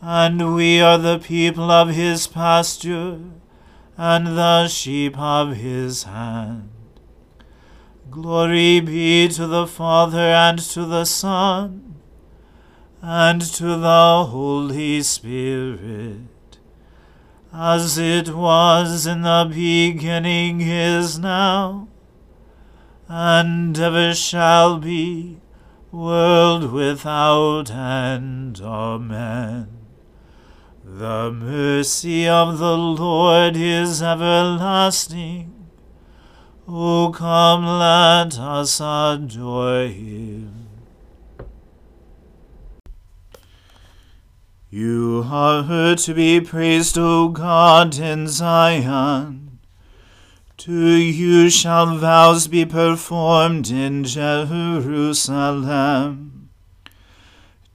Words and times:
and 0.00 0.54
we 0.54 0.80
are 0.80 0.98
the 0.98 1.18
people 1.18 1.70
of 1.70 1.88
his 1.88 2.26
pasture, 2.26 3.20
and 3.96 4.26
the 4.26 4.68
sheep 4.68 5.18
of 5.18 5.56
his 5.56 6.02
hand. 6.04 6.70
Glory 8.10 8.80
be 8.80 9.28
to 9.28 9.46
the 9.46 9.66
Father 9.66 10.18
and 10.18 10.58
to 10.58 10.84
the 10.84 11.04
Son 11.04 11.86
and 13.08 13.40
to 13.40 13.76
the 13.76 14.26
Holy 14.30 15.00
Spirit, 15.02 16.58
as 17.52 17.96
it 17.98 18.30
was 18.34 19.06
in 19.06 19.22
the 19.22 19.48
beginning 19.48 20.60
is 20.60 21.18
now, 21.18 21.88
and 23.08 23.78
ever 23.78 24.12
shall 24.12 24.78
be, 24.78 25.38
world 25.92 26.72
without 26.72 27.70
end. 27.70 28.60
Amen. 28.60 29.75
The 30.88 31.32
mercy 31.32 32.28
of 32.28 32.58
the 32.58 32.76
Lord 32.76 33.56
is 33.56 34.00
everlasting. 34.00 35.66
O 36.68 37.10
come, 37.12 37.66
let 37.66 38.38
us 38.38 38.80
adore 38.80 39.88
him. 39.88 40.68
You 44.70 45.24
are 45.26 45.96
to 45.96 46.14
be 46.14 46.40
praised, 46.40 46.96
O 46.96 47.30
God, 47.30 47.98
in 47.98 48.28
Zion. 48.28 49.58
To 50.58 50.72
you 50.72 51.50
shall 51.50 51.96
vows 51.96 52.46
be 52.46 52.64
performed 52.64 53.70
in 53.70 54.04
Jerusalem. 54.04 55.26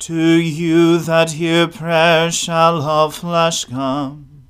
To 0.02 0.16
you 0.16 1.00
that 1.00 1.32
hear 1.32 1.68
prayer 1.68 2.32
shall 2.32 2.82
all 2.82 3.12
flesh 3.12 3.66
come, 3.66 4.48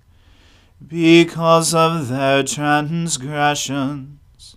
because 0.86 1.74
of 1.74 2.08
their 2.08 2.44
transgressions. 2.44 4.56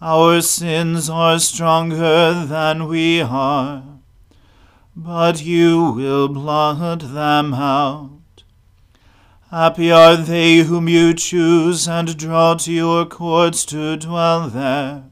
Our 0.00 0.40
sins 0.42 1.10
are 1.10 1.38
stronger 1.38 2.44
than 2.46 2.86
we 2.86 3.22
are 3.22 3.96
but 4.96 5.44
you 5.44 5.90
will 5.90 6.26
blot 6.26 7.00
them 7.00 7.52
out. 7.52 8.42
Happy 9.50 9.92
are 9.92 10.16
they 10.16 10.58
whom 10.58 10.88
you 10.88 11.12
choose 11.12 11.86
and 11.86 12.16
draw 12.16 12.54
to 12.54 12.72
your 12.72 13.04
courts 13.04 13.66
to 13.66 13.98
dwell 13.98 14.48
there. 14.48 15.04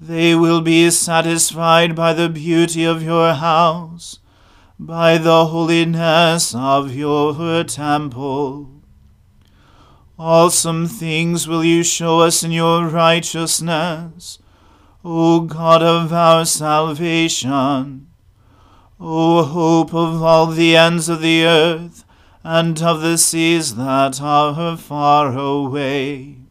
They 0.00 0.34
will 0.34 0.60
be 0.60 0.90
satisfied 0.90 1.96
by 1.96 2.12
the 2.12 2.28
beauty 2.28 2.84
of 2.84 3.02
your 3.02 3.32
house, 3.32 4.18
by 4.78 5.16
the 5.16 5.46
holiness 5.46 6.54
of 6.54 6.94
your 6.94 7.64
temple. 7.64 8.82
Awesome 10.18 10.86
things 10.86 11.48
will 11.48 11.64
you 11.64 11.82
show 11.82 12.20
us 12.20 12.42
in 12.42 12.50
your 12.50 12.88
righteousness, 12.88 14.38
O 15.02 15.40
God 15.40 15.82
of 15.82 16.12
our 16.12 16.44
salvation. 16.44 18.08
O 19.00 19.44
hope 19.44 19.94
of 19.94 20.22
all 20.22 20.46
the 20.46 20.76
ends 20.76 21.08
of 21.08 21.22
the 21.22 21.44
earth, 21.44 22.04
and 22.44 22.82
of 22.82 23.00
the 23.00 23.16
seas 23.16 23.76
that 23.76 24.20
are 24.20 24.76
far 24.76 25.36
away. 25.36 26.45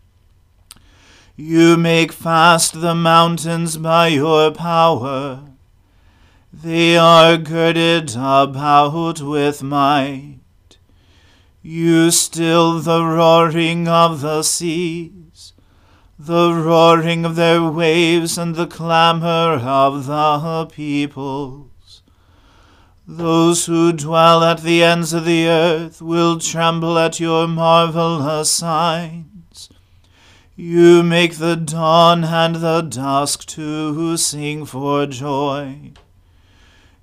You 1.38 1.76
make 1.76 2.14
fast 2.14 2.80
the 2.80 2.96
mountains 2.96 3.76
by 3.76 4.08
your 4.08 4.52
power. 4.52 5.44
They 6.54 6.96
are 6.96 7.36
girded 7.36 8.16
about 8.16 9.20
with 9.20 9.62
might. 9.62 10.40
You 11.62 12.12
still 12.12 12.80
the 12.80 13.04
roaring 13.04 13.86
of 13.86 14.22
the 14.22 14.44
seas, 14.44 15.52
the 16.18 16.54
roaring 16.54 17.26
of 17.26 17.36
their 17.36 17.64
waves, 17.64 18.38
and 18.38 18.56
the 18.56 18.68
clamor 18.68 19.60
of 19.62 20.06
the 20.06 20.68
peoples. 20.72 22.02
Those 23.06 23.66
who 23.66 23.92
dwell 23.92 24.42
at 24.42 24.62
the 24.62 24.82
ends 24.84 25.12
of 25.12 25.26
the 25.26 25.50
earth 25.50 26.02
will 26.02 26.40
tremble 26.40 26.98
at 26.98 27.20
your 27.20 27.46
marvelous 27.46 28.50
signs. 28.50 29.35
You 30.58 31.04
make 31.04 31.36
the 31.36 31.58
dawn 31.58 32.24
and 32.24 32.56
the 32.56 32.80
dusk 32.80 33.46
to 33.48 34.16
sing 34.16 34.66
for 34.66 35.06
joy. 35.06 35.92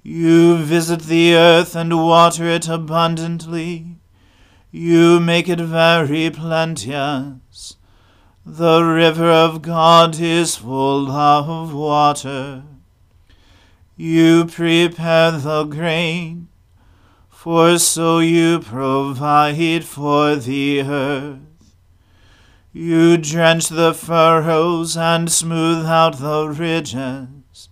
You 0.02 0.56
visit 0.56 1.02
the 1.02 1.34
earth 1.34 1.76
and 1.76 2.02
water 2.02 2.46
it 2.46 2.66
abundantly. 2.66 3.98
You 4.70 5.20
make 5.20 5.50
it 5.50 5.60
very 5.60 6.30
plenteous. 6.30 7.76
The 8.46 8.82
river 8.82 9.30
of 9.30 9.60
God 9.60 10.18
is 10.18 10.56
full 10.56 11.10
of 11.10 11.74
water. 11.74 12.62
You 13.98 14.46
prepare 14.46 15.32
the 15.32 15.64
grain, 15.64 16.48
for 17.28 17.78
so 17.78 18.20
you 18.20 18.60
provide 18.60 19.84
for 19.84 20.36
the 20.36 20.80
earth. 20.80 21.51
You 22.74 23.18
drench 23.18 23.68
the 23.68 23.92
furrows 23.92 24.96
and 24.96 25.30
smooth 25.30 25.84
out 25.84 26.18
the 26.18 26.48
ridges. 26.48 27.68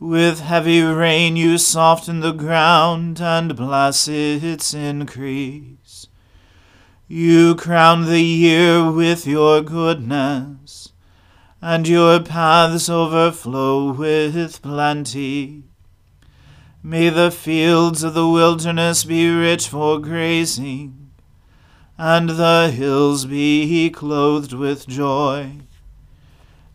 With 0.00 0.40
heavy 0.40 0.82
rain 0.82 1.36
you 1.36 1.58
soften 1.58 2.18
the 2.18 2.32
ground 2.32 3.20
and 3.20 3.54
bless 3.54 4.08
its 4.08 4.74
increase. 4.74 6.08
You 7.06 7.54
crown 7.54 8.06
the 8.06 8.20
year 8.20 8.90
with 8.90 9.28
your 9.28 9.62
goodness, 9.62 10.92
and 11.62 11.86
your 11.86 12.18
paths 12.18 12.90
overflow 12.90 13.92
with 13.92 14.60
plenty. 14.60 15.62
May 16.82 17.10
the 17.10 17.30
fields 17.30 18.02
of 18.02 18.14
the 18.14 18.28
wilderness 18.28 19.04
be 19.04 19.30
rich 19.30 19.68
for 19.68 20.00
grazing, 20.00 21.05
and 21.98 22.30
the 22.30 22.70
hills 22.70 23.26
be 23.26 23.90
clothed 23.90 24.52
with 24.52 24.86
joy. 24.86 25.52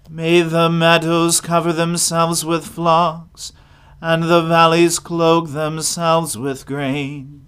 May 0.10 0.42
the 0.42 0.70
meadows 0.70 1.40
cover 1.40 1.72
themselves 1.72 2.44
with 2.44 2.66
flocks, 2.66 3.54
and 4.02 4.24
the 4.24 4.42
valleys 4.42 5.00
cloak 5.00 5.50
themselves 5.50 6.38
with 6.38 6.66
grain. 6.66 7.46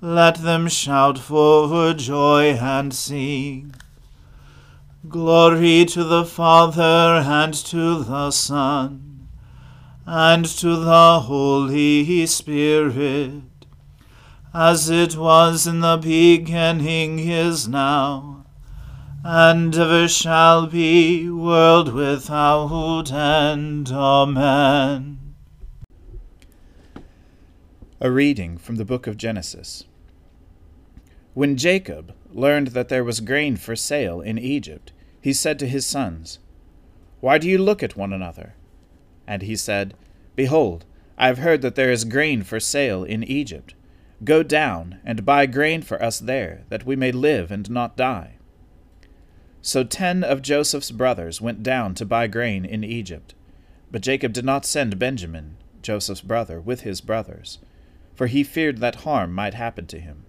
Let 0.00 0.36
them 0.42 0.68
shout 0.68 1.18
for 1.18 1.94
joy 1.94 2.54
and 2.54 2.92
sing. 2.92 3.74
Glory 5.08 5.84
to 5.86 6.04
the 6.04 6.24
Father 6.24 7.22
and 7.24 7.54
to 7.54 8.02
the 8.04 8.30
Son 8.30 9.08
and 10.10 10.46
to 10.46 10.76
the 10.76 11.20
Holy 11.20 12.24
Spirit, 12.24 13.57
as 14.60 14.90
it 14.90 15.14
was 15.16 15.68
in 15.68 15.78
the 15.78 15.96
beginning 15.96 17.20
is 17.20 17.68
now, 17.68 18.44
and 19.22 19.72
ever 19.76 20.08
shall 20.08 20.66
be, 20.66 21.30
world 21.30 21.94
without 21.94 23.12
end. 23.12 23.88
Amen. 23.92 25.34
A 28.00 28.10
reading 28.10 28.58
from 28.58 28.74
the 28.74 28.84
book 28.84 29.06
of 29.06 29.16
Genesis. 29.16 29.84
When 31.34 31.56
Jacob 31.56 32.12
learned 32.32 32.68
that 32.68 32.88
there 32.88 33.04
was 33.04 33.20
grain 33.20 33.56
for 33.56 33.76
sale 33.76 34.20
in 34.20 34.38
Egypt, 34.38 34.92
he 35.20 35.32
said 35.32 35.60
to 35.60 35.68
his 35.68 35.86
sons, 35.86 36.40
Why 37.20 37.38
do 37.38 37.48
you 37.48 37.58
look 37.58 37.84
at 37.84 37.96
one 37.96 38.12
another? 38.12 38.56
And 39.24 39.42
he 39.42 39.54
said, 39.54 39.94
Behold, 40.34 40.84
I 41.16 41.28
have 41.28 41.38
heard 41.38 41.62
that 41.62 41.76
there 41.76 41.92
is 41.92 42.04
grain 42.04 42.42
for 42.42 42.58
sale 42.58 43.04
in 43.04 43.22
Egypt. 43.22 43.74
Go 44.24 44.42
down 44.42 45.00
and 45.04 45.24
buy 45.24 45.46
grain 45.46 45.82
for 45.82 46.02
us 46.02 46.18
there, 46.18 46.64
that 46.68 46.84
we 46.84 46.96
may 46.96 47.12
live 47.12 47.50
and 47.50 47.70
not 47.70 47.96
die. 47.96 48.36
So 49.62 49.84
ten 49.84 50.24
of 50.24 50.42
Joseph's 50.42 50.90
brothers 50.90 51.40
went 51.40 51.62
down 51.62 51.94
to 51.94 52.04
buy 52.04 52.26
grain 52.26 52.64
in 52.64 52.84
Egypt. 52.84 53.34
But 53.90 54.02
Jacob 54.02 54.32
did 54.32 54.44
not 54.44 54.66
send 54.66 54.98
Benjamin, 54.98 55.56
Joseph's 55.82 56.20
brother, 56.20 56.60
with 56.60 56.80
his 56.80 57.00
brothers 57.00 57.58
for 58.18 58.26
he 58.26 58.42
feared 58.42 58.78
that 58.78 59.06
harm 59.06 59.32
might 59.32 59.54
happen 59.54 59.86
to 59.86 60.00
him. 60.00 60.24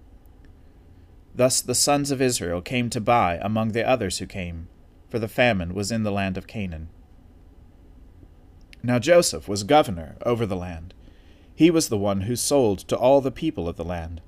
Thus 1.33 1.59
the 1.59 1.74
sons 1.74 2.12
of 2.12 2.21
Israel 2.21 2.62
came 2.62 2.88
to 2.91 3.01
buy 3.01 3.39
among 3.41 3.69
the 3.69 3.83
others 3.83 4.19
who 4.19 4.27
came, 4.27 4.68
for 5.09 5.18
the 5.18 5.27
famine 5.27 5.74
was 5.74 5.91
in 5.91 6.03
the 6.03 6.12
land 6.12 6.38
of 6.38 6.45
Canaan. 6.45 6.89
Now 8.83 9.00
Joseph 9.00 9.47
was 9.47 9.63
governor 9.63 10.18
over 10.24 10.45
the 10.45 10.56
land. 10.56 10.94
He 11.59 11.69
was 11.69 11.89
the 11.89 11.97
one 11.97 12.21
who 12.21 12.38
sold 12.38 12.79
to 12.88 12.95
all 12.95 13.19
the 13.19 13.31
people 13.31 13.67
of 13.67 13.75
the 13.75 13.83
land. 13.83 14.21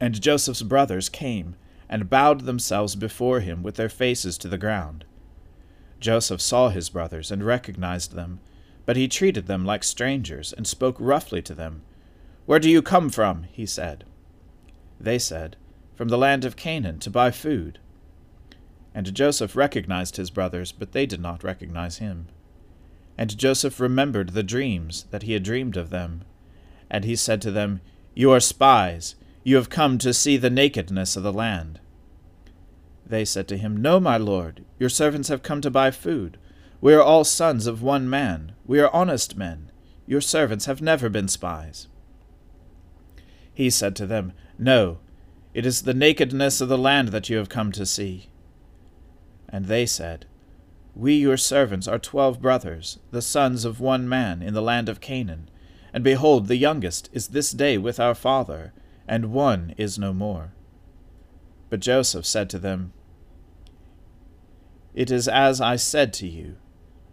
And 0.00 0.20
Joseph's 0.20 0.64
brothers 0.64 1.08
came 1.08 1.54
and 1.88 2.10
bowed 2.10 2.40
themselves 2.40 2.96
before 2.96 3.38
him 3.38 3.62
with 3.62 3.76
their 3.76 3.88
faces 3.88 4.36
to 4.38 4.48
the 4.48 4.58
ground. 4.58 5.04
Joseph 6.00 6.40
saw 6.40 6.70
his 6.70 6.88
brothers 6.88 7.30
and 7.30 7.46
recognized 7.46 8.16
them, 8.16 8.40
but 8.86 8.96
he 8.96 9.06
treated 9.06 9.46
them 9.46 9.64
like 9.64 9.84
strangers 9.84 10.52
and 10.52 10.66
spoke 10.66 10.96
roughly 10.98 11.40
to 11.42 11.54
them 11.54 11.82
where 12.44 12.58
do 12.58 12.68
you 12.68 12.82
come 12.82 13.08
from? 13.08 13.44
he 13.52 13.64
said. 13.64 14.02
They 14.98 15.20
said, 15.20 15.54
From 15.94 16.08
the 16.08 16.18
land 16.18 16.44
of 16.44 16.56
Canaan 16.56 16.98
to 16.98 17.08
buy 17.08 17.30
food. 17.30 17.78
And 18.92 19.14
Joseph 19.14 19.54
recognized 19.54 20.16
his 20.16 20.30
brothers, 20.30 20.72
but 20.72 20.90
they 20.90 21.06
did 21.06 21.20
not 21.20 21.44
recognize 21.44 21.98
him. 21.98 22.26
And 23.18 23.38
Joseph 23.38 23.80
remembered 23.80 24.30
the 24.30 24.42
dreams 24.42 25.06
that 25.10 25.22
he 25.22 25.32
had 25.32 25.42
dreamed 25.42 25.76
of 25.76 25.90
them. 25.90 26.24
And 26.90 27.04
he 27.04 27.16
said 27.16 27.40
to 27.42 27.50
them, 27.50 27.80
You 28.14 28.30
are 28.32 28.40
spies. 28.40 29.14
You 29.42 29.56
have 29.56 29.70
come 29.70 29.98
to 29.98 30.12
see 30.12 30.36
the 30.36 30.50
nakedness 30.50 31.16
of 31.16 31.22
the 31.22 31.32
land. 31.32 31.80
They 33.06 33.24
said 33.24 33.46
to 33.48 33.56
him, 33.56 33.76
No, 33.76 34.00
my 34.00 34.16
lord, 34.16 34.64
your 34.78 34.88
servants 34.88 35.28
have 35.28 35.42
come 35.42 35.60
to 35.60 35.70
buy 35.70 35.90
food. 35.90 36.38
We 36.80 36.92
are 36.94 37.02
all 37.02 37.24
sons 37.24 37.66
of 37.66 37.82
one 37.82 38.10
man. 38.10 38.52
We 38.66 38.80
are 38.80 38.94
honest 38.94 39.36
men. 39.36 39.70
Your 40.06 40.20
servants 40.20 40.66
have 40.66 40.82
never 40.82 41.08
been 41.08 41.28
spies. 41.28 41.88
He 43.54 43.70
said 43.70 43.96
to 43.96 44.06
them, 44.06 44.32
No, 44.58 44.98
it 45.54 45.64
is 45.64 45.82
the 45.82 45.94
nakedness 45.94 46.60
of 46.60 46.68
the 46.68 46.76
land 46.76 47.08
that 47.08 47.30
you 47.30 47.38
have 47.38 47.48
come 47.48 47.72
to 47.72 47.86
see. 47.86 48.28
And 49.48 49.66
they 49.66 49.86
said, 49.86 50.26
We 50.98 51.16
your 51.16 51.36
servants 51.36 51.86
are 51.86 51.98
twelve 51.98 52.40
brothers, 52.40 52.98
the 53.10 53.20
sons 53.20 53.66
of 53.66 53.80
one 53.80 54.08
man 54.08 54.40
in 54.40 54.54
the 54.54 54.62
land 54.62 54.88
of 54.88 55.02
Canaan. 55.02 55.50
And 55.92 56.02
behold, 56.02 56.46
the 56.46 56.56
youngest 56.56 57.10
is 57.12 57.28
this 57.28 57.50
day 57.50 57.76
with 57.76 58.00
our 58.00 58.14
father, 58.14 58.72
and 59.06 59.30
one 59.30 59.74
is 59.76 59.98
no 59.98 60.14
more. 60.14 60.54
But 61.68 61.80
Joseph 61.80 62.24
said 62.24 62.48
to 62.48 62.58
them, 62.58 62.94
It 64.94 65.10
is 65.10 65.28
as 65.28 65.60
I 65.60 65.76
said 65.76 66.14
to 66.14 66.26
you, 66.26 66.56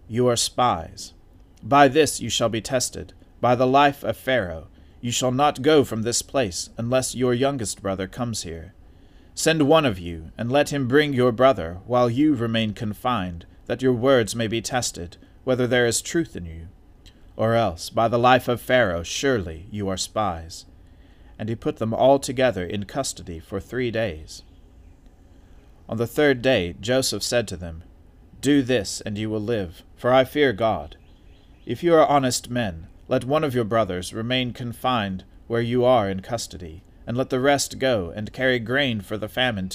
you 0.08 0.30
are 0.30 0.38
spies. 0.38 1.14
By 1.62 1.90
this 1.90 2.22
you 2.22 2.30
shall 2.30 2.50
be 2.50 2.62
tested, 2.62 3.12
by 3.42 3.54
the 3.54 3.68
life 3.68 4.02
of 4.02 4.16
Pharaoh 4.16 4.68
you 5.02 5.12
shall 5.12 5.34
not 5.34 5.62
go 5.62 5.84
from 5.84 6.04
this 6.04 6.22
place 6.22 6.70
unless 6.78 7.16
your 7.16 7.34
youngest 7.34 7.82
brother 7.82 8.08
comes 8.08 8.44
here. 8.44 8.76
Send 9.36 9.64
one 9.64 9.86
of 9.86 10.00
you, 10.00 10.32
and 10.38 10.50
let 10.50 10.72
him 10.72 10.88
bring 10.88 11.12
your 11.12 11.34
brother, 11.34 11.80
while 11.86 12.10
you 12.10 12.34
remain 12.34 12.74
confined, 12.74 13.46
that 13.66 13.82
your 13.82 13.94
words 13.94 14.36
may 14.36 14.48
be 14.48 14.62
tested, 14.62 15.18
whether 15.44 15.68
there 15.68 15.86
is 15.86 16.02
truth 16.02 16.36
in 16.36 16.46
you. 16.46 16.68
Or 17.36 17.56
else, 17.56 17.90
by 17.90 18.08
the 18.08 18.20
life 18.20 18.48
of 18.48 18.62
Pharaoh, 18.62 19.04
surely 19.04 19.68
you 19.72 19.90
are 19.90 19.98
spies. 19.98 20.66
And 21.40 21.50
he 21.50 21.56
put 21.56 21.78
them 21.78 21.94
all 21.94 22.20
together 22.20 22.66
in 22.66 22.86
custody 22.86 23.40
for 23.40 23.60
three 23.60 23.92
days. 23.92 24.44
On 25.90 25.98
the 25.98 26.08
third 26.08 26.42
day 26.42 26.76
Joseph 26.80 27.24
said 27.24 27.48
to 27.50 27.58
them, 27.58 27.84
Do 28.40 28.62
this, 28.62 29.02
and 29.02 29.18
you 29.18 29.30
will 29.30 29.42
live, 29.42 29.84
for 29.96 30.14
I 30.14 30.24
fear 30.24 30.54
God. 30.54 30.96
If 31.66 31.84
you 31.84 31.94
are 31.96 32.06
honest 32.06 32.50
men, 32.50 32.88
let 33.08 33.26
one 33.26 33.44
of 33.44 33.56
your 33.56 33.64
brothers 33.64 34.14
remain 34.14 34.54
confined 34.54 35.24
where 35.48 35.62
you 35.62 35.84
are 35.84 36.10
in 36.10 36.22
custody, 36.22 36.84
and 37.06 37.18
let 37.18 37.30
the 37.30 37.40
rest 37.40 37.80
go 37.80 38.12
and 38.16 38.34
carry 38.34 38.60
grain 38.60 39.02
for 39.02 39.18
the 39.18 39.28
famine 39.28 39.70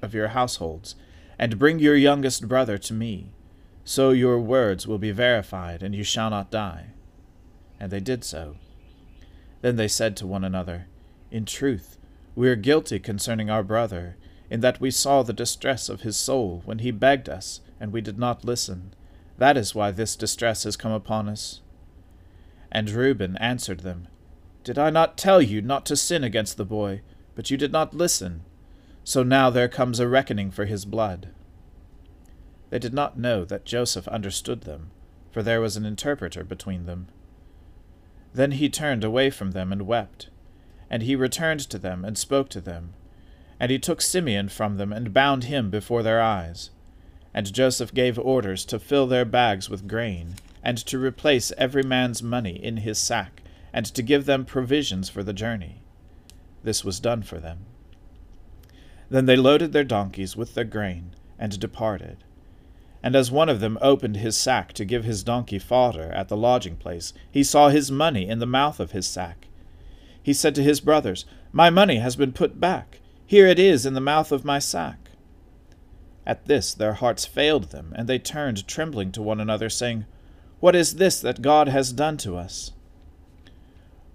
of 0.00 0.14
your 0.14 0.28
households, 0.28 0.94
and 1.38 1.58
bring 1.58 1.78
your 1.78 1.96
youngest 1.96 2.48
brother 2.48 2.78
to 2.78 2.94
me. 2.94 3.32
So 3.84 4.10
your 4.10 4.38
words 4.38 4.86
will 4.86 4.98
be 4.98 5.10
verified, 5.10 5.82
and 5.82 5.94
you 5.94 6.04
shall 6.04 6.30
not 6.30 6.50
die. 6.50 6.88
And 7.80 7.90
they 7.90 8.00
did 8.00 8.24
so. 8.24 8.56
Then 9.60 9.76
they 9.76 9.88
said 9.88 10.16
to 10.16 10.26
one 10.26 10.44
another, 10.44 10.86
In 11.30 11.44
truth, 11.44 11.98
we 12.34 12.48
are 12.48 12.56
guilty 12.56 12.98
concerning 12.98 13.50
our 13.50 13.62
brother, 13.62 14.16
in 14.50 14.60
that 14.60 14.80
we 14.80 14.90
saw 14.90 15.22
the 15.22 15.32
distress 15.32 15.88
of 15.88 16.02
his 16.02 16.16
soul 16.16 16.62
when 16.64 16.78
he 16.78 16.90
begged 16.90 17.28
us, 17.28 17.60
and 17.80 17.92
we 17.92 18.00
did 18.00 18.18
not 18.18 18.44
listen. 18.44 18.94
That 19.38 19.56
is 19.56 19.74
why 19.74 19.90
this 19.90 20.14
distress 20.14 20.64
has 20.64 20.76
come 20.76 20.92
upon 20.92 21.28
us. 21.28 21.60
And 22.70 22.90
Reuben 22.90 23.36
answered 23.38 23.80
them, 23.80 24.08
Did 24.62 24.78
I 24.78 24.90
not 24.90 25.18
tell 25.18 25.42
you 25.42 25.60
not 25.60 25.84
to 25.86 25.96
sin 25.96 26.22
against 26.22 26.56
the 26.56 26.64
boy? 26.64 27.02
But 27.34 27.50
you 27.50 27.56
did 27.56 27.72
not 27.72 27.94
listen. 27.94 28.44
So 29.04 29.22
now 29.22 29.50
there 29.50 29.68
comes 29.68 29.98
a 30.00 30.08
reckoning 30.08 30.50
for 30.50 30.64
his 30.64 30.84
blood. 30.84 31.30
They 32.70 32.78
did 32.78 32.94
not 32.94 33.18
know 33.18 33.44
that 33.44 33.64
Joseph 33.64 34.08
understood 34.08 34.62
them, 34.62 34.90
for 35.30 35.42
there 35.42 35.60
was 35.60 35.76
an 35.76 35.84
interpreter 35.84 36.44
between 36.44 36.86
them. 36.86 37.08
Then 38.32 38.52
he 38.52 38.68
turned 38.68 39.04
away 39.04 39.30
from 39.30 39.50
them 39.50 39.72
and 39.72 39.82
wept. 39.82 40.28
And 40.88 41.02
he 41.02 41.16
returned 41.16 41.60
to 41.60 41.78
them 41.78 42.04
and 42.04 42.16
spoke 42.16 42.48
to 42.50 42.60
them. 42.60 42.94
And 43.58 43.70
he 43.70 43.78
took 43.78 44.00
Simeon 44.00 44.48
from 44.48 44.76
them 44.76 44.92
and 44.92 45.12
bound 45.12 45.44
him 45.44 45.70
before 45.70 46.02
their 46.02 46.20
eyes. 46.20 46.70
And 47.34 47.52
Joseph 47.52 47.94
gave 47.94 48.18
orders 48.18 48.64
to 48.66 48.78
fill 48.78 49.06
their 49.06 49.24
bags 49.24 49.68
with 49.70 49.88
grain 49.88 50.34
and 50.62 50.78
to 50.78 50.98
replace 50.98 51.52
every 51.58 51.82
man's 51.82 52.22
money 52.22 52.62
in 52.62 52.78
his 52.78 52.98
sack, 52.98 53.42
and 53.72 53.84
to 53.86 54.02
give 54.02 54.26
them 54.26 54.44
provisions 54.44 55.08
for 55.08 55.22
the 55.22 55.32
journey. 55.32 55.82
This 56.62 56.84
was 56.84 57.00
done 57.00 57.22
for 57.22 57.38
them. 57.38 57.66
Then 59.12 59.26
they 59.26 59.36
loaded 59.36 59.72
their 59.74 59.84
donkeys 59.84 60.38
with 60.38 60.54
their 60.54 60.64
grain, 60.64 61.10
and 61.38 61.60
departed. 61.60 62.24
And 63.02 63.14
as 63.14 63.30
one 63.30 63.50
of 63.50 63.60
them 63.60 63.76
opened 63.82 64.16
his 64.16 64.38
sack 64.38 64.72
to 64.72 64.86
give 64.86 65.04
his 65.04 65.22
donkey 65.22 65.58
fodder 65.58 66.10
at 66.12 66.28
the 66.28 66.36
lodging 66.36 66.76
place, 66.76 67.12
he 67.30 67.44
saw 67.44 67.68
his 67.68 67.90
money 67.90 68.26
in 68.26 68.38
the 68.38 68.46
mouth 68.46 68.80
of 68.80 68.92
his 68.92 69.06
sack. 69.06 69.48
He 70.22 70.32
said 70.32 70.54
to 70.54 70.62
his 70.62 70.80
brothers, 70.80 71.26
My 71.52 71.68
money 71.68 71.96
has 71.96 72.16
been 72.16 72.32
put 72.32 72.58
back. 72.58 73.00
Here 73.26 73.46
it 73.46 73.58
is 73.58 73.84
in 73.84 73.92
the 73.92 74.00
mouth 74.00 74.32
of 74.32 74.46
my 74.46 74.58
sack. 74.58 75.10
At 76.24 76.46
this 76.46 76.72
their 76.72 76.94
hearts 76.94 77.26
failed 77.26 77.64
them, 77.64 77.92
and 77.94 78.08
they 78.08 78.18
turned 78.18 78.66
trembling 78.66 79.12
to 79.12 79.20
one 79.20 79.40
another, 79.42 79.68
saying, 79.68 80.06
What 80.58 80.74
is 80.74 80.94
this 80.94 81.20
that 81.20 81.42
God 81.42 81.68
has 81.68 81.92
done 81.92 82.16
to 82.16 82.38
us? 82.38 82.72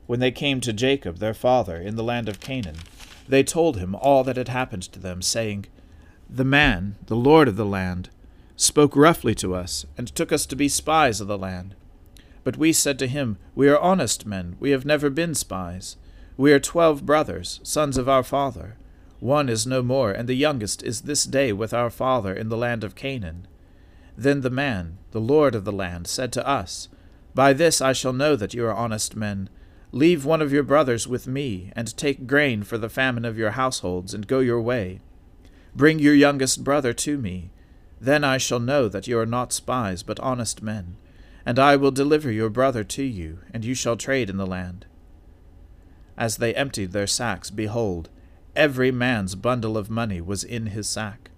When 0.07 0.19
they 0.19 0.31
came 0.31 0.59
to 0.61 0.73
Jacob 0.73 1.19
their 1.19 1.35
father 1.35 1.77
in 1.77 1.97
the 1.97 2.03
land 2.03 2.27
of 2.27 2.39
Canaan, 2.39 2.77
they 3.27 3.43
told 3.43 3.77
him 3.77 3.95
all 3.95 4.23
that 4.23 4.37
had 4.37 4.47
happened 4.47 4.83
to 4.83 4.99
them, 4.99 5.21
saying, 5.21 5.65
The 6.29 6.43
man, 6.43 6.95
the 7.07 7.15
Lord 7.15 7.47
of 7.47 7.55
the 7.55 7.65
land, 7.65 8.09
spoke 8.55 8.95
roughly 8.95 9.35
to 9.35 9.53
us, 9.53 9.85
and 9.97 10.07
took 10.07 10.31
us 10.31 10.45
to 10.47 10.55
be 10.55 10.69
spies 10.69 11.21
of 11.21 11.27
the 11.27 11.37
land. 11.37 11.75
But 12.43 12.57
we 12.57 12.71
said 12.73 12.97
to 12.99 13.07
him, 13.07 13.37
We 13.55 13.67
are 13.67 13.79
honest 13.79 14.25
men, 14.25 14.55
we 14.59 14.71
have 14.71 14.85
never 14.85 15.09
been 15.09 15.35
spies. 15.35 15.97
We 16.37 16.53
are 16.53 16.59
twelve 16.59 17.05
brothers, 17.05 17.59
sons 17.63 17.97
of 17.97 18.07
our 18.07 18.23
father. 18.23 18.77
One 19.19 19.49
is 19.49 19.65
no 19.65 19.81
more, 19.81 20.11
and 20.11 20.29
the 20.29 20.35
youngest 20.35 20.83
is 20.83 21.01
this 21.01 21.25
day 21.25 21.51
with 21.51 21.73
our 21.73 21.89
father 21.89 22.33
in 22.33 22.49
the 22.49 22.57
land 22.57 22.83
of 22.83 22.95
Canaan. 22.95 23.47
Then 24.15 24.41
the 24.41 24.49
man, 24.49 24.97
the 25.11 25.19
Lord 25.19 25.55
of 25.55 25.65
the 25.65 25.71
land, 25.71 26.07
said 26.07 26.31
to 26.33 26.47
us, 26.47 26.89
By 27.33 27.53
this 27.53 27.81
I 27.81 27.93
shall 27.93 28.13
know 28.13 28.35
that 28.35 28.53
you 28.53 28.65
are 28.65 28.73
honest 28.73 29.15
men. 29.15 29.49
Leave 29.91 30.25
one 30.25 30.41
of 30.41 30.51
your 30.51 30.63
brothers 30.63 31.07
with 31.07 31.27
me, 31.27 31.71
and 31.75 31.95
take 31.95 32.27
grain 32.27 32.63
for 32.63 32.77
the 32.77 32.89
famine 32.89 33.25
of 33.25 33.37
your 33.37 33.51
households, 33.51 34.13
and 34.13 34.27
go 34.27 34.39
your 34.39 34.61
way. 34.61 34.99
Bring 35.75 35.99
your 35.99 36.15
youngest 36.15 36.63
brother 36.63 36.93
to 36.93 37.17
me 37.17 37.51
then 37.99 38.23
I 38.23 38.37
shall 38.37 38.59
know 38.59 38.87
that 38.87 39.07
you 39.07 39.17
are 39.19 39.25
not 39.25 39.53
spies, 39.53 40.03
but 40.03 40.19
honest 40.19 40.61
men, 40.61 40.97
and 41.45 41.57
I 41.57 41.75
will 41.75 41.91
deliver 41.91 42.31
your 42.31 42.49
brother 42.49 42.83
to 42.83 43.03
you, 43.03 43.39
and 43.53 43.65
you 43.65 43.73
shall 43.73 43.97
trade 43.97 44.29
in 44.29 44.37
the 44.37 44.45
land. 44.45 44.85
As 46.17 46.37
they 46.37 46.53
emptied 46.53 46.91
their 46.91 47.07
sacks, 47.07 47.49
behold, 47.49 48.09
every 48.55 48.91
man's 48.91 49.35
bundle 49.35 49.77
of 49.77 49.89
money 49.89 50.21
was 50.21 50.43
in 50.43 50.67
his 50.67 50.87
sack. 50.87 51.31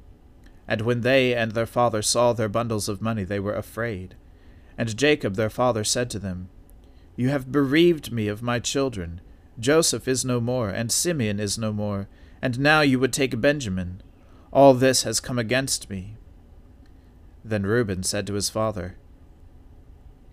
And 0.67 0.81
when 0.81 1.01
they 1.01 1.33
and 1.33 1.53
their 1.53 1.65
father 1.65 2.01
saw 2.01 2.33
their 2.33 2.49
bundles 2.49 2.87
of 2.87 3.01
money, 3.01 3.23
they 3.23 3.39
were 3.39 3.55
afraid. 3.55 4.15
And 4.77 4.97
Jacob 4.97 5.35
their 5.35 5.49
father 5.49 5.83
said 5.83 6.09
to 6.11 6.19
them, 6.19 6.49
You 7.19 7.27
have 7.27 7.51
bereaved 7.51 8.13
me 8.13 8.29
of 8.29 8.41
my 8.41 8.59
children. 8.59 9.19
Joseph 9.59 10.07
is 10.07 10.23
no 10.23 10.39
more, 10.39 10.69
and 10.69 10.89
Simeon 10.89 11.38
is 11.38 11.57
no 11.57 11.73
more, 11.73 12.07
and 12.41 12.57
now 12.57 12.79
you 12.79 12.97
would 12.97 13.11
take 13.11 13.41
Benjamin. 13.41 14.01
All 14.53 14.73
this 14.73 15.03
has 15.03 15.19
come 15.19 15.38
against 15.38 15.89
me. 15.89 16.15
Then 17.43 17.65
Reuben 17.65 18.03
said 18.03 18.25
to 18.27 18.35
his 18.35 18.49
father, 18.49 18.95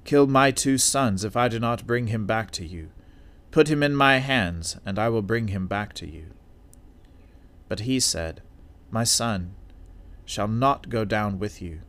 Kill 0.04 0.28
my 0.28 0.52
two 0.52 0.78
sons 0.78 1.24
if 1.24 1.36
I 1.36 1.48
do 1.48 1.58
not 1.58 1.88
bring 1.88 2.06
him 2.06 2.24
back 2.24 2.52
to 2.52 2.64
you. 2.64 2.90
Put 3.50 3.66
him 3.66 3.82
in 3.82 3.96
my 3.96 4.18
hands, 4.18 4.76
and 4.86 4.96
I 4.96 5.08
will 5.08 5.22
bring 5.22 5.48
him 5.48 5.66
back 5.66 5.92
to 5.94 6.06
you. 6.08 6.26
But 7.68 7.80
he 7.80 7.98
said, 7.98 8.42
My 8.92 9.02
son 9.02 9.56
shall 10.24 10.46
not 10.46 10.88
go 10.88 11.04
down 11.04 11.40
with 11.40 11.60
you, 11.60 11.80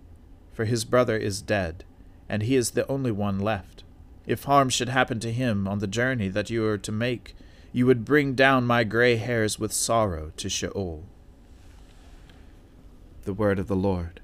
for 0.52 0.66
his 0.66 0.86
brother 0.86 1.18
is 1.18 1.44
dead, 1.44 1.84
and 2.28 2.42
he 2.42 2.56
is 2.56 2.72
the 2.72 2.88
only 2.88 3.12
one 3.12 3.38
left. 3.38 3.84
If 4.28 4.44
harm 4.44 4.70
should 4.70 4.90
happen 4.90 5.20
to 5.22 5.32
him 5.32 5.68
on 5.68 5.80
the 5.80 5.88
journey 5.88 6.28
that 6.28 6.50
you 6.50 6.66
are 6.68 6.78
to 6.78 6.92
make, 6.92 7.34
you 7.72 7.86
would 7.86 8.06
bring 8.06 8.36
down 8.36 8.68
my 8.68 8.84
gray 8.84 9.16
hairs 9.16 9.58
with 9.58 9.74
sorrow 9.74 10.32
to 10.38 10.50
Sheol. 10.50 11.06
The 13.24 13.34
word 13.34 13.58
of 13.58 13.68
the 13.68 13.76
Lord. 13.76 14.20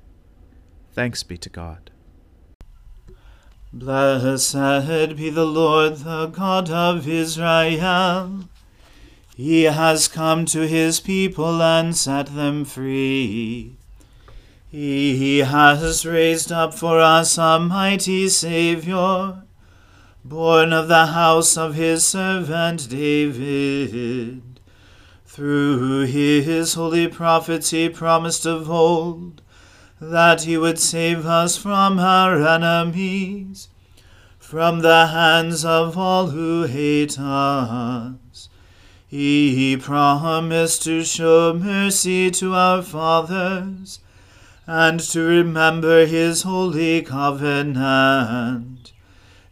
Thanks 0.91 1.23
be 1.23 1.37
to 1.37 1.49
God. 1.49 1.89
Blessed 3.71 5.15
be 5.17 5.29
the 5.29 5.45
Lord, 5.45 5.97
the 5.97 6.27
God 6.27 6.69
of 6.69 7.07
Israel. 7.07 8.43
He 9.35 9.63
has 9.63 10.07
come 10.07 10.45
to 10.45 10.67
his 10.67 10.99
people 10.99 11.61
and 11.61 11.95
set 11.95 12.27
them 12.35 12.65
free. 12.65 13.77
He 14.69 15.39
has 15.39 16.05
raised 16.05 16.51
up 16.51 16.73
for 16.73 16.99
us 16.99 17.37
a 17.37 17.59
mighty 17.59 18.29
Saviour, 18.29 19.43
born 20.25 20.71
of 20.71 20.87
the 20.87 21.07
house 21.07 21.57
of 21.57 21.75
his 21.75 22.07
servant 22.07 22.89
David. 22.89 24.41
Through 25.25 26.05
his 26.05 26.75
holy 26.75 27.07
prophets 27.07 27.71
he 27.71 27.89
promised 27.89 28.45
of 28.45 28.69
old 28.69 29.41
that 29.99 30.43
he 30.43 30.57
would 30.57 30.79
save 30.79 31.25
us 31.25 31.57
from 31.57 31.99
our 31.99 32.35
enemies, 32.45 33.67
from 34.37 34.79
the 34.79 35.07
hands 35.07 35.65
of 35.65 35.97
all 35.97 36.27
who 36.27 36.63
hate 36.63 37.19
us. 37.19 38.49
He 39.07 39.77
promised 39.77 40.83
to 40.83 41.03
show 41.03 41.53
mercy 41.53 42.31
to 42.31 42.53
our 42.53 42.81
fathers, 42.81 43.99
and 44.65 44.99
to 44.99 45.19
remember 45.21 46.05
his 46.05 46.43
holy 46.43 47.01
covenant. 47.01 48.92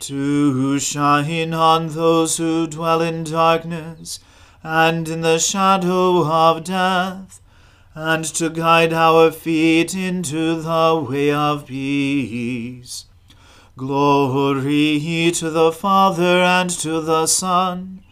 to 0.00 0.78
shine 0.78 1.54
on 1.54 1.88
those 1.88 2.36
who 2.38 2.66
dwell 2.66 3.00
in 3.00 3.24
darkness 3.24 4.18
and 4.62 5.08
in 5.08 5.20
the 5.20 5.38
shadow 5.38 6.24
of 6.24 6.64
death 6.64 7.40
and 7.94 8.24
to 8.24 8.48
guide 8.48 8.92
our 8.92 9.30
feet 9.30 9.94
into 9.94 10.60
the 10.60 11.06
way 11.08 11.32
of 11.32 11.66
peace. 11.66 13.06
Glory 13.76 15.32
to 15.34 15.50
the 15.50 15.72
Father 15.72 16.42
and 16.42 16.70
to 16.70 17.00
the 17.00 17.26
Son 17.26 18.02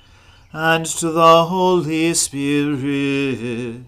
and 0.52 0.86
to 0.86 1.10
the 1.10 1.44
Holy 1.46 2.14
Spirit, 2.14 3.84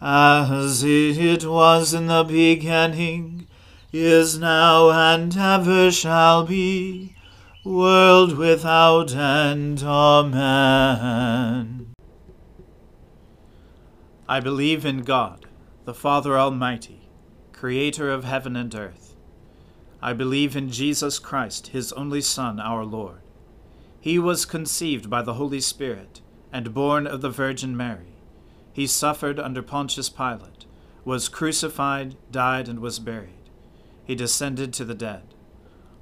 as 0.00 0.84
it 0.84 1.44
was 1.44 1.94
in 1.94 2.06
the 2.06 2.24
beginning, 2.24 3.46
is 3.92 4.38
now, 4.38 4.90
and 4.90 5.34
ever 5.36 5.90
shall 5.90 6.44
be, 6.44 7.14
world 7.68 8.38
without 8.38 9.14
end. 9.14 9.82
Amen. 9.82 11.92
I 14.26 14.40
believe 14.40 14.86
in 14.86 15.02
God, 15.02 15.44
the 15.84 15.92
Father 15.92 16.38
Almighty, 16.38 17.10
creator 17.52 18.10
of 18.10 18.24
heaven 18.24 18.56
and 18.56 18.74
earth. 18.74 19.14
I 20.00 20.14
believe 20.14 20.56
in 20.56 20.70
Jesus 20.70 21.18
Christ, 21.18 21.66
his 21.68 21.92
only 21.92 22.22
Son, 22.22 22.58
our 22.58 22.84
Lord. 22.84 23.20
He 24.00 24.18
was 24.18 24.46
conceived 24.46 25.10
by 25.10 25.22
the 25.22 25.34
Holy 25.34 25.60
Spirit 25.60 26.22
and 26.52 26.72
born 26.72 27.06
of 27.06 27.20
the 27.20 27.30
Virgin 27.30 27.76
Mary. 27.76 28.14
He 28.72 28.86
suffered 28.86 29.38
under 29.38 29.62
Pontius 29.62 30.08
Pilate, 30.08 30.64
was 31.04 31.28
crucified, 31.28 32.16
died, 32.30 32.66
and 32.68 32.80
was 32.80 32.98
buried. 32.98 33.50
He 34.04 34.14
descended 34.14 34.72
to 34.74 34.86
the 34.86 34.94
dead. 34.94 35.34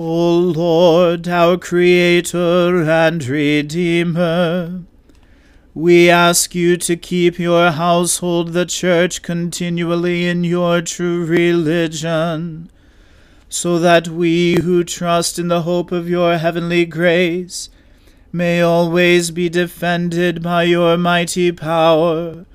O 0.00 0.38
Lord, 0.38 1.26
our 1.26 1.56
Creator 1.56 2.88
and 2.88 3.26
Redeemer, 3.26 4.82
we 5.74 6.08
ask 6.08 6.54
you 6.54 6.76
to 6.76 6.96
keep 6.96 7.36
your 7.36 7.72
household, 7.72 8.52
the 8.52 8.64
church, 8.64 9.22
continually 9.22 10.24
in 10.24 10.44
your 10.44 10.82
true 10.82 11.24
religion, 11.24 12.70
so 13.48 13.80
that 13.80 14.06
we 14.06 14.60
who 14.60 14.84
trust 14.84 15.36
in 15.36 15.48
the 15.48 15.62
hope 15.62 15.90
of 15.90 16.08
your 16.08 16.38
heavenly 16.38 16.84
grace 16.84 17.68
may 18.30 18.60
always 18.60 19.32
be 19.32 19.48
defended 19.48 20.44
by 20.44 20.62
your 20.62 20.96
mighty 20.96 21.50
power, 21.50 22.46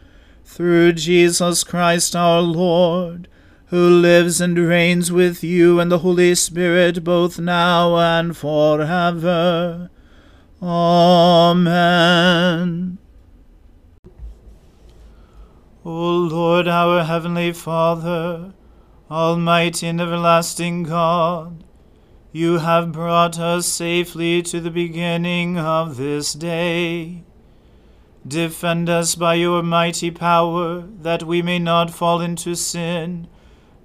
through 0.46 0.94
Jesus 0.94 1.66
Christ 1.66 2.16
our 2.16 2.40
Lord, 2.40 3.28
who 3.74 3.90
lives 3.90 4.40
and 4.40 4.56
reigns 4.56 5.12
with 5.12 5.44
you 5.44 5.80
and 5.80 5.92
the 5.92 5.98
Holy 5.98 6.36
Spirit 6.36 7.04
both 7.04 7.40
now 7.40 7.98
and 7.98 8.38
forever. 8.38 9.90
Amen. 10.62 11.80
O 15.84 15.90
Lord, 15.90 16.68
our 16.68 17.04
heavenly 17.04 17.52
Father, 17.52 18.54
almighty 19.10 19.88
and 19.88 20.00
everlasting 20.00 20.84
God, 20.84 21.64
you 22.32 22.60
have 22.60 22.92
brought 22.92 23.40
us 23.40 23.66
safely 23.66 24.44
to 24.44 24.62
the 24.62 24.70
beginning 24.70 25.58
of 25.58 25.98
this 25.98 26.34
day. 26.34 27.24
Defend 28.28 28.88
us 28.88 29.16
by 29.16 29.34
your 29.34 29.64
mighty 29.64 30.12
power, 30.12 30.82
that 31.02 31.24
we 31.24 31.42
may 31.42 31.58
not 31.58 31.90
fall 31.90 32.22
into 32.22 32.54
sin, 32.54 33.28